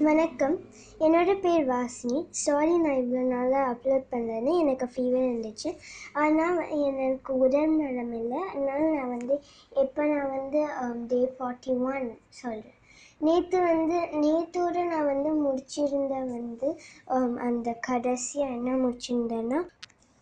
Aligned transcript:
வணக்கம். 0.00 0.54
என்னோட 1.00 1.30
பேர் 1.40 1.64
வாசினி. 1.66 2.18
சாரி 2.42 2.74
நான் 2.76 3.00
இவ்வளோ 3.00 3.22
நாளாக 3.24 3.64
அப்லோட் 3.72 4.06
பண்ணலன்னு 4.12 4.52
எனக்கு 4.58 4.86
ஃபீவர் 4.86 5.26
இருந்துச்சு. 5.26 5.70
ஆனால் 6.12 6.60
எனக்கு 6.84 7.32
உடல் 7.38 7.74
நலம் 7.80 8.14
இல்லை. 8.14 8.40
அதனால் 8.44 8.94
நான் 8.94 9.12
வந்து 9.16 9.34
எப்போ 9.82 10.04
நான் 10.04 10.30
வந்து 10.30 10.60
um, 10.82 10.96
டே 11.06 11.20
ஃபார்ட்டி 11.34 11.74
ஒன் 11.88 12.08
சொல்கிறேன் 12.30 12.78
நேற்று 13.20 13.60
வந்து 13.62 13.98
நேற்றோட 14.24 14.76
நான் 14.84 15.10
வந்து 15.12 15.32
முடிச்சிருந்த 15.42 16.14
வந்து 16.30 16.70
um, 17.16 17.34
அந்த 17.48 17.76
கடைசியாக 17.80 18.56
என்ன 18.58 18.78
முடிச்சிருந்தேன்னா 18.84 19.60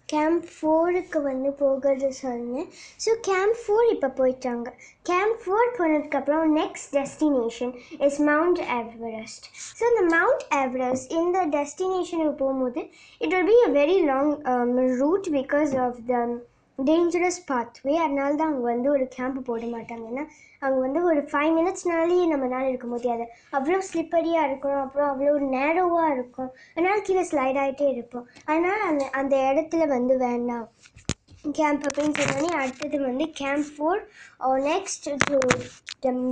கேம்ப் 0.08 0.44
ஃபோருக்கு 0.52 1.18
வந்து 1.22 1.50
போகிறது 1.60 2.08
சொன்னேன். 2.20 2.68
ஸோ 3.04 3.10
கேம்ப் 3.28 3.56
ஃபோர் 3.62 3.88
இப்போ 3.94 4.08
போயிட்டாங்க. 4.20 4.68
கேம்ப் 5.10 5.38
ஃபோர் 5.42 5.70
போனதுக்கப்புறம் 5.78 6.52
next 6.58 6.90
destination 6.96 7.72
is 8.06 8.20
Mount 8.30 8.60
Everest 8.78 9.46
so 9.78 9.82
இந்த 9.90 10.04
மவுண்ட் 10.16 10.44
எவரெஸ்ட் 10.62 11.12
இந்த 11.20 11.40
டெஸ்டினேஷனுக்கு 11.56 12.36
போகும்போது 12.42 12.82
it 13.20 13.34
will 13.34 13.50
be 13.50 13.58
a 13.66 13.72
very 13.80 13.98
long 14.10 14.32
route 15.02 15.28
because 15.38 15.74
of 15.86 15.98
the 16.10 16.22
dangerous 16.78 17.38
pathway 17.48 17.94
அதனால 17.96 18.34
தான் 18.34 18.50
அவங்க 18.50 18.66
வந்து 18.72 18.90
ஒரு 18.90 19.08
கேம்ப் 19.08 19.38
போட 19.44 19.64
மாட்டாங்க. 19.64 20.04
ஏன்னா 20.12 20.24
அங்கே 20.60 20.78
வந்து 20.78 21.04
ஒரு 21.04 21.20
ஃபைவ் 21.30 21.52
மினிட்ஸ்னாலே 21.56 22.18
நம்மளால 22.32 22.68
இருக்க 22.68 22.86
முடியாது. 22.86 23.24
அவ்வளோ 23.52 23.78
ஸ்லிப்பரியாக 23.88 24.48
இருக்கும் 24.48 24.78
அப்புறம் 24.84 25.10
அவ்வளோ 25.10 25.32
நேரோவாக 25.56 26.14
இருக்கும். 26.14 26.50
அதனால் 26.74 27.02
கீழே 27.02 27.22
ஸ்லைட் 27.30 27.60
ஆகிட்டே 27.64 27.88
இருப்போம். 27.88 28.26
அதனால் 28.44 28.82
அந்த 28.90 29.04
அந்த 29.12 29.36
இடத்துல 29.36 29.86
வந்து 29.86 30.16
வேண்டாம். 30.18 30.68
கேம்ப் 31.52 31.84
அப்படின்னு 31.88 32.18
சொன்னோடனே 32.18 32.50
அடுத்தது 32.60 32.98
வந்து 33.02 33.26
camp 33.32 33.70
four 33.72 34.00
next 34.68 35.08
to 35.24 35.38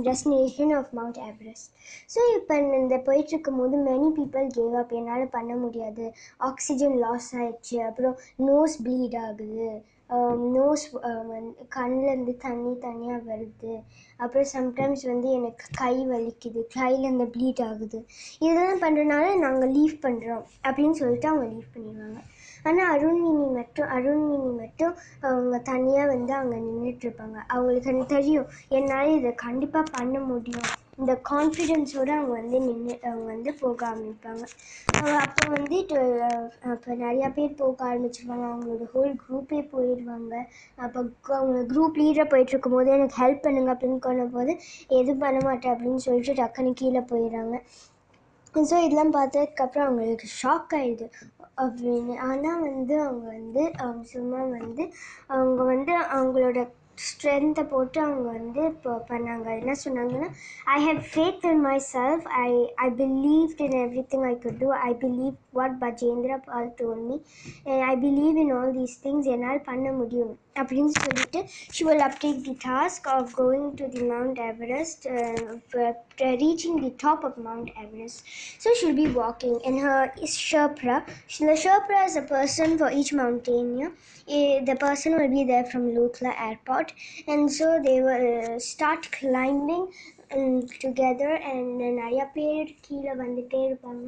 destination 0.03 0.71
of 0.77 0.91
Mount 0.93 1.19
Everest 1.27 1.71
so 2.13 2.19
இப்போ 2.35 2.55
இந்த 2.79 2.97
போயிட்டுருக்கும் 3.07 3.59
போது 3.59 3.77
மெனி 3.89 4.09
பீப்புள் 4.17 4.47
கேவ் 4.57 4.77
அப் 4.81 4.95
என்னால் 4.99 5.25
பண்ண 5.29 5.53
முடியாது. 5.55 6.05
ஆக்சிஜன் 6.49 6.97
லாஸ் 6.97 7.29
ஆயிடுச்சு. 7.35 7.77
அப்புறம் 7.89 8.17
நோஸ் 8.49 8.77
ப்ளீட் 8.83 9.17
ஆகுது. 9.17 9.69
Um, 10.09 10.41
நோஸ் 10.53 10.83
um, 10.99 11.23
வந்து 11.27 11.63
கண்ணிலேருந்து 11.75 12.33
தண்ணி 12.37 12.69
தனியாக 12.79 13.17
வருது. 13.31 13.73
அப்புறம் 14.19 14.47
சம்டைம்ஸ் 14.53 15.03
வந்து 15.03 15.27
எனக்கு 15.29 15.65
கை 15.75 15.95
வலிக்குது. 16.11 16.61
கையிலேருந்து 16.75 17.27
ப்ளீட் 17.33 17.61
ஆகுது. 17.61 17.99
இதெல்லாம் 18.39 18.81
பண்ணுறதுனால 18.81 19.25
நாங்கள் 19.37 19.73
லீவ் 19.73 19.95
பண்ணுறோம் 20.01 20.45
அப்படின்னு 20.63 20.99
சொல்லிட்டு 21.01 21.29
அவங்க 21.29 21.47
லீவ் 21.47 21.73
பண்ணிடுவாங்க. 21.75 22.21
ஆனால் 22.67 22.91
அருண்மினி 22.95 23.45
மட்டும் 23.57 23.91
அருண்மினி 23.97 24.49
மட்டும் 24.61 24.93
அவங்க 25.29 25.57
தனியாக 25.71 26.11
வந்து 26.13 26.33
அங்கே 26.39 26.57
நின்றுட்டுருப்பாங்க 26.65 27.37
அவங்களுக்கு 27.53 27.91
எனக்கு 27.93 28.15
தெரியும் 28.17 28.49
என்னால் 28.77 29.15
இதை 29.19 29.31
கண்டிப்பாக 29.45 29.93
பண்ண 29.97 30.19
முடியும். 30.31 30.69
இந்த 30.99 31.13
கான்ஃபிடென்ஸோடு 31.29 32.11
அவங்க 32.15 32.33
வந்து 32.39 32.59
நின்று 32.67 32.93
அவங்க 33.07 33.25
வந்து 33.33 33.51
போக 33.59 33.81
ஆரம்பிப்பாங்க. 33.89 34.43
அப்போ 35.23 35.43
வந்து 35.55 35.77
அப்போ 36.71 36.89
நிறையா 37.03 37.27
பேர் 37.35 37.59
போக 37.59 37.85
ஆரம்பிச்சிருவாங்க. 37.89 38.45
அவங்களோட 38.51 38.85
ஹோல் 38.93 39.13
குரூப்பே 39.23 39.59
போயிடுவாங்க. 39.73 40.33
அப்போ 40.85 40.99
அவங்க 41.39 41.59
குரூப் 41.73 41.99
லீடராக 42.01 42.27
போயிட்டுருக்கும் 42.33 42.77
போது 42.77 42.95
எனக்கு 42.97 43.21
ஹெல்ப் 43.23 43.45
பண்ணுங்க 43.45 43.71
அப்படின்னு 43.75 43.99
கொண்ட 44.07 44.25
போது 44.37 44.53
எதுவும் 44.99 45.23
பண்ண 45.25 45.41
மாட்டேன் 45.49 45.73
அப்படின்னு 45.75 46.05
சொல்லிட்டு 46.07 46.39
டக்குன்னு 46.41 46.73
கீழே 46.81 47.03
போயிடுறாங்க. 47.13 47.57
ஸோ 48.69 48.75
இதெல்லாம் 48.83 49.15
பார்த்ததுக்கப்புறம் 49.15 49.87
அவங்களுக்கு 49.87 50.27
ஷாக் 50.39 50.71
ஆகிடுது 50.77 51.07
அப்படின்னு. 51.57 52.15
ஆனால் 52.23 52.61
வந்து 52.61 53.01
அவங்க 53.01 53.25
வந்து 53.29 53.63
அவங்க 53.77 54.03
சும்மா 54.07 54.41
வந்து 54.51 54.83
அவங்க 55.27 55.61
வந்து 55.63 55.93
அவங்களோட 56.09 56.59
ஸ்ட்ரென்த்தை 57.05 57.63
போட்டு 57.73 57.99
அவங்க 58.05 58.27
வந்து 58.37 58.61
இப்போ 58.73 58.93
பண்ணாங்க. 59.09 59.47
என்ன 59.61 59.75
சொன்னாங்கன்னா 59.83 60.29
I 60.75 60.77
have 60.87 61.01
faith 61.11 61.45
in 61.51 61.61
myself 61.93 62.25
I 62.45 62.49
I 62.85 62.87
believed 63.03 63.61
in 63.67 63.77
everything 64.13 64.25
I 64.31 64.33
could 64.45 64.59
do 64.63 64.71
I 64.89 64.91
believe 65.05 65.35
what 65.59 65.77
Bachendri 65.85 66.39
Pal 66.49 66.73
told 66.81 67.03
me 67.09 67.17
I 67.91 67.95
believe 68.05 68.37
in 68.45 68.53
all 68.57 68.73
these 68.81 68.97
things 69.05 69.31
என்னால் 69.35 69.65
பண்ண 69.71 69.87
முடியும். 70.01 70.35
அப்படின்னு 70.61 70.91
சொல்லிட்டு 71.01 71.39
she 71.75 71.83
will 71.87 72.03
uptake 72.05 72.39
the 72.45 72.53
task 72.67 73.07
of 73.15 73.33
going 73.41 73.67
to 73.79 73.87
the 73.95 74.01
Mount 74.13 74.39
Everest 74.51 75.03
reaching 76.43 76.79
the 76.85 76.91
top 77.03 77.25
of 77.29 77.37
Mount 77.47 77.69
Everest 77.83 78.23
so 78.63 78.71
she'll 78.79 78.97
be 79.01 79.07
walking 79.21 79.59
in 79.71 79.79
her 79.87 80.09
is 80.27 80.39
Sherpa 80.49 80.97
the 81.39 81.53
Sherpa 81.53 82.05
is 82.05 82.15
a 82.17 82.23
person 82.23 82.77
for 82.77 82.91
each 82.91 83.13
mountaineer. 83.13 83.91
Eh, 84.27 84.61
The 84.69 84.75
person 84.75 85.15
will 85.17 85.29
be 85.29 85.43
there 85.43 85.65
from 85.65 85.83
Lukla 85.95 86.31
airport, 86.87 86.93
and 87.27 87.51
so 87.51 87.81
they 87.83 88.01
will 88.01 88.59
start 88.59 89.11
climbing 89.11 89.91
um, 90.31 90.67
together. 90.79 91.31
And 91.43 91.81
நிறைய 91.99 92.21
பேர் 92.33 92.69
கீழே 92.85 93.13
வந்துட்டே 93.23 93.61
இருப்பாங்க 93.69 94.07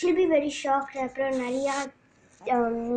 she'll 0.00 0.18
be 0.18 0.26
very 0.36 0.52
shocked 0.64 0.98
அப்புறம் 1.04 1.34
நிறையா 1.44 1.76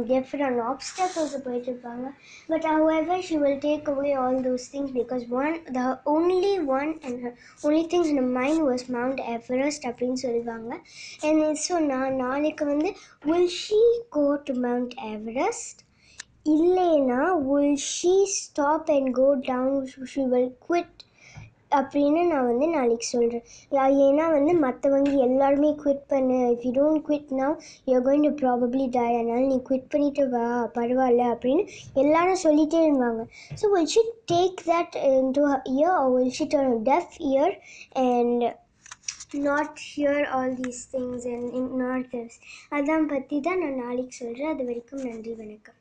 different 0.10 0.60
obstacles 0.72 1.32
போயிட்டு 1.46 1.70
இருப்பாங்க 1.72 2.08
but 2.50 2.64
however 2.64 3.16
she 3.28 3.36
will 3.44 3.60
take 3.60 3.88
away 3.94 4.12
all 4.22 4.38
those 4.48 4.66
things 4.74 4.90
because 5.00 5.24
one 5.42 5.56
the 5.78 5.88
only 6.14 6.54
one 6.78 6.92
and 7.06 7.16
her 7.24 7.34
only 7.64 7.84
things 7.94 8.10
in 8.12 8.18
her 8.22 8.32
mind 8.40 8.60
was 8.70 8.84
Mount 8.98 9.20
Everest 9.36 9.84
அப்படின்னு 9.90 10.20
சொல்லுவாங்க 10.26 10.72
அண்ட் 11.30 11.62
ஸோ 11.68 11.78
நான் 11.94 12.20
நாளைக்கு 12.26 12.66
வந்து 12.66 12.92
will 13.30 13.54
she 13.62 13.82
go 14.18 14.26
to 14.50 14.56
Mount 14.68 14.96
Everest 15.16 15.82
இல்லைன்னா 16.46 17.20
will 17.48 17.72
she 17.88 18.14
stop 18.36 18.90
and 18.94 19.12
go 19.18 19.28
down 19.48 19.80
she 20.12 20.24
will 20.32 20.52
quit 20.66 21.00
அப்படின்னு 21.72 22.22
நான் 22.30 22.48
வந்து 22.48 22.68
நாளைக்கு 22.70 23.08
சொல்கிறேன் 23.08 23.44
ஏன்னா 24.06 24.26
வந்து 24.34 24.54
மற்றவங்க 24.64 25.12
எல்லாருமே 25.28 25.70
குவிட் 25.84 26.08
பண்ணு. 26.10 26.40
If 26.54 26.64
you 26.68 26.72
don't 26.78 27.04
quit 27.08 27.30
now 27.40 27.54
you're 27.88 28.06
going 28.08 28.26
to 28.28 28.32
probably 28.42 28.86
die 28.98 29.06
அதனால் 29.12 29.48
நீ 29.52 29.58
குவிட் 29.70 29.92
பண்ணிட்டு 29.94 30.26
வா 30.34 30.48
பரவாயில்ல 30.78 31.30
அப்படின்னு 31.36 31.64
எல்லாரும் 32.04 32.44
சொல்லிகிட்டே 32.46 32.82
இருந்தாங்க 32.88 33.24
so 33.62 33.72
will 33.76 33.92
she 33.96 34.04
take 34.34 34.60
that 34.72 34.98
into 35.38 35.46
ear 35.76 35.96
or 35.96 36.12
will 36.16 36.36
she 36.40 36.48
turn 36.56 36.76
deaf 36.92 37.16
ear 37.30 37.56
and 38.06 38.46
not 39.44 39.78
hear 39.88 40.24
all 40.38 40.56
these 40.58 40.82
things 40.94 41.28
and 41.34 41.54
not 41.84 42.10
this 42.10 42.38
அதான் 42.78 43.08
பற்றி 43.14 43.40
தான் 43.48 43.62
நான் 43.64 43.82
நாளைக்கு 43.84 44.16
சொல்கிறேன் 44.18 44.54
அது 44.54 44.66
வரைக்கும் 44.70 45.06
நன்றி 45.08 45.36
வணக்கம். 45.36 45.68